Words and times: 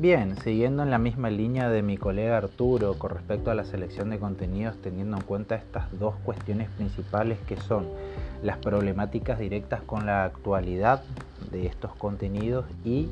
Bien, 0.00 0.36
siguiendo 0.44 0.84
en 0.84 0.92
la 0.92 0.98
misma 0.98 1.28
línea 1.28 1.68
de 1.68 1.82
mi 1.82 1.96
colega 1.96 2.36
Arturo 2.36 2.94
con 3.00 3.10
respecto 3.10 3.50
a 3.50 3.56
la 3.56 3.64
selección 3.64 4.10
de 4.10 4.20
contenidos, 4.20 4.76
teniendo 4.80 5.16
en 5.16 5.24
cuenta 5.24 5.56
estas 5.56 5.90
dos 5.98 6.14
cuestiones 6.22 6.68
principales 6.68 7.36
que 7.48 7.56
son 7.56 7.84
las 8.40 8.58
problemáticas 8.58 9.40
directas 9.40 9.82
con 9.82 10.06
la 10.06 10.22
actualidad 10.22 11.02
de 11.50 11.66
estos 11.66 11.96
contenidos 11.96 12.64
y 12.84 13.08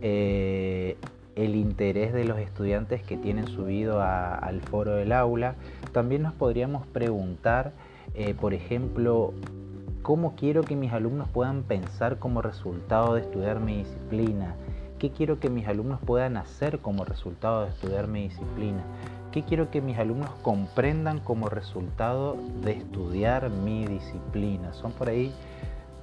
eh, 0.00 0.96
el 1.36 1.56
interés 1.56 2.14
de 2.14 2.24
los 2.24 2.38
estudiantes 2.38 3.02
que 3.02 3.18
tienen 3.18 3.46
subido 3.46 4.00
al 4.00 4.62
foro 4.62 4.94
del 4.94 5.12
aula, 5.12 5.56
también 5.92 6.22
nos 6.22 6.32
podríamos 6.32 6.86
preguntar, 6.86 7.72
eh, 8.14 8.32
por 8.32 8.54
ejemplo, 8.54 9.34
cómo 10.00 10.36
quiero 10.36 10.62
que 10.62 10.74
mis 10.74 10.94
alumnos 10.94 11.28
puedan 11.28 11.64
pensar 11.64 12.18
como 12.18 12.40
resultado 12.40 13.12
de 13.12 13.20
estudiar 13.20 13.60
mi 13.60 13.76
disciplina 13.76 14.54
¿Qué 14.98 15.10
quiero 15.10 15.40
que 15.40 15.50
mis 15.50 15.66
alumnos 15.66 16.00
puedan 16.04 16.36
hacer 16.36 16.78
como 16.78 17.04
resultado 17.04 17.64
de 17.64 17.70
estudiar 17.70 18.06
mi 18.06 18.28
disciplina? 18.28 18.82
¿Qué 19.32 19.42
quiero 19.42 19.70
que 19.70 19.80
mis 19.80 19.98
alumnos 19.98 20.30
comprendan 20.42 21.18
como 21.18 21.48
resultado 21.48 22.36
de 22.62 22.72
estudiar 22.72 23.50
mi 23.50 23.84
disciplina? 23.84 24.72
Son 24.72 24.92
por 24.92 25.08
ahí 25.08 25.34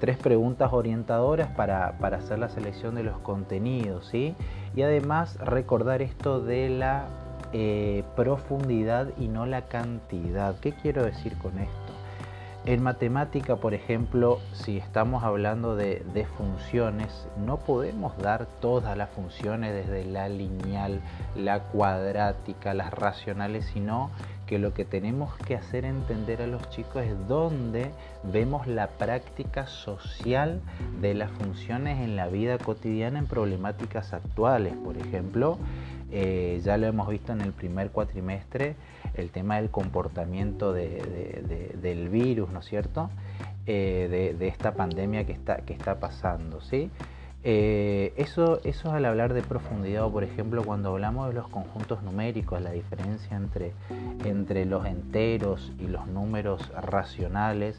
tres 0.02 0.18
preguntas 0.18 0.74
orientadoras 0.74 1.48
para, 1.56 1.96
hacer 2.02 2.40
la 2.40 2.50
selección 2.50 2.96
de 2.96 3.04
los 3.04 3.18
contenidos, 3.20 4.08
¿sí? 4.08 4.36
Y 4.76 4.82
además 4.82 5.38
recordar 5.38 6.02
esto 6.02 6.42
de 6.42 6.70
la 6.70 7.06
eh, 7.54 8.04
profundidad 8.16 9.10
y 9.18 9.30
no 9.30 9.46
la 9.46 9.68
cantidad. 9.68 10.60
¿Qué 10.60 10.74
quiero 10.74 11.06
decir 11.06 11.38
con 11.38 11.58
esto? 11.60 12.01
En 12.64 12.84
matemática, 12.84 13.56
por 13.56 13.74
ejemplo, 13.74 14.40
si 14.54 14.78
estamos 14.78 15.24
hablando 15.24 15.76
de, 15.76 16.28
funciones, 16.38 17.28
no 17.44 17.58
podemos 17.58 18.16
dar 18.20 18.46
todas 18.60 18.96
las 18.96 19.10
funciones 19.10 19.74
desde 19.74 20.06
la 20.06 20.30
lineal, 20.30 21.02
la 21.36 21.64
cuadrática, 21.64 22.76
las 22.76 22.92
racionales, 22.94 23.66
sino 23.74 24.12
que 24.52 24.60
lo 24.60 24.74
que 24.74 24.84
tenemos 24.84 25.34
que 25.48 25.56
hacer 25.56 25.86
entender 25.86 26.42
a 26.42 26.46
los 26.46 26.70
chicos 26.72 27.04
es 27.04 27.14
dónde 27.30 27.90
vemos 28.22 28.68
la 28.68 28.88
práctica 28.88 29.66
social 29.66 30.60
de 31.00 31.14
las 31.14 31.32
funciones 31.32 32.02
en 32.02 32.18
la 32.18 32.28
vida 32.28 32.58
cotidiana 32.58 33.20
en 33.20 33.28
problemáticas 33.28 34.12
actuales. 34.12 34.74
Por 34.84 34.98
ejemplo, 34.98 35.58
eh, 36.12 36.60
ya 36.66 36.76
lo 36.76 36.88
hemos 36.88 37.08
visto 37.08 37.32
en 37.32 37.40
el 37.40 37.54
primer 37.54 37.92
cuatrimestre, 37.92 38.76
el 39.14 39.30
tema 39.30 39.56
del 39.56 39.70
comportamiento 39.70 40.74
del 40.74 42.10
virus, 42.10 42.50
¿no 42.52 42.60
es 42.60 42.66
cierto? 42.66 43.10
Eh, 43.66 44.36
de, 44.38 44.48
esta 44.50 44.74
pandemia 44.74 45.26
que 45.26 45.32
está, 45.32 45.60
que 45.60 45.72
está 45.72 45.98
pasando, 45.98 46.60
¿sí? 46.60 46.92
Eh, 47.44 48.14
eso, 48.18 48.60
eso 48.64 48.90
es 48.90 48.94
al 48.94 49.06
hablar 49.06 49.34
de 49.34 49.42
profundidad, 49.42 50.06
o 50.06 50.12
por 50.12 50.24
ejemplo, 50.24 50.64
cuando 50.64 50.90
hablamos 50.90 51.30
de 51.30 51.34
los 51.34 51.48
conjuntos 51.48 52.04
numéricos, 52.04 52.62
la 52.62 52.72
diferencia 52.72 53.36
entre, 53.36 53.74
entre 54.26 54.66
los 54.66 54.86
enteros 54.86 55.72
y 55.80 55.88
los 55.88 56.06
números 56.08 56.72
racionales, 56.82 57.78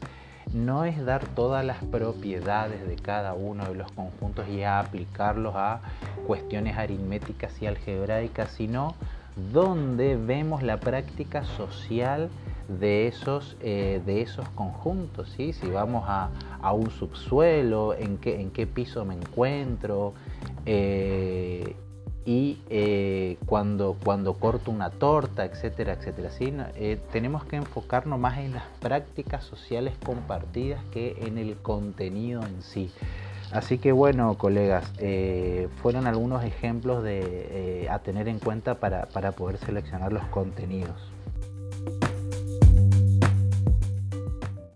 no 0.51 0.83
es 0.83 1.03
dar 1.05 1.25
todas 1.25 1.63
las 1.63 1.83
propiedades 1.85 2.85
de 2.85 2.95
cada 2.97 3.33
uno 3.33 3.65
de 3.65 3.75
los 3.75 3.91
conjuntos 3.93 4.47
y 4.49 4.63
aplicarlos 4.63 5.55
a 5.55 5.79
cuestiones 6.27 6.77
aritméticas 6.77 7.61
y 7.61 7.67
algebraicas, 7.67 8.51
sino 8.51 8.95
donde 9.53 10.17
vemos 10.17 10.61
la 10.61 10.79
práctica 10.79 11.43
social 11.43 12.29
de 12.79 13.07
esos, 13.07 13.57
eh, 13.61 14.01
de 14.05 14.21
esos 14.21 14.47
conjuntos, 14.49 15.29
¿sí? 15.35 15.53
si 15.53 15.67
vamos 15.69 16.03
a, 16.07 16.29
un 16.73 16.89
subsuelo, 16.91 17.93
en 17.93 18.17
qué, 18.17 18.39
en 18.41 18.51
qué 18.51 18.67
piso 18.67 19.05
me 19.05 19.15
encuentro, 19.15 20.13
eh, 20.65 21.75
y 22.25 22.59
eh, 22.69 23.37
cuando, 23.45 23.97
cuando 24.01 24.35
corto 24.35 24.71
una 24.71 24.89
torta, 24.89 25.43
etcétera, 25.43 25.93
etcétera. 25.93 26.29
¿sí? 26.29 26.53
Tenemos 27.11 27.43
que 27.43 27.57
enfocarnos 27.57 28.17
más 28.17 28.37
en 28.37 28.53
las 28.53 28.63
prácticas 28.79 29.43
sociales 29.43 29.93
compartidas 30.05 30.81
que 30.91 31.17
en 31.21 31.37
el 31.37 31.57
contenido 31.57 32.41
en 32.43 32.61
sí. 32.61 32.91
Así 33.51 33.77
que 33.77 33.91
bueno, 33.91 34.37
colegas, 34.37 34.93
fueron 35.81 36.07
algunos 36.07 36.45
ejemplos 36.45 37.03
de, 37.03 37.87
a 37.91 37.99
tener 37.99 38.29
en 38.29 38.39
cuenta 38.39 38.75
para, 38.75 39.05
para 39.07 39.33
poder 39.33 39.57
seleccionar 39.57 40.13
los 40.13 40.23
contenidos. 40.27 41.13